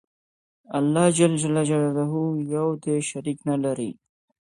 الله 0.77 1.07
ج 1.17 1.19
يو 2.53 2.67
دى 2.83 2.95
شريک 3.09 3.39
نلري 3.49 3.91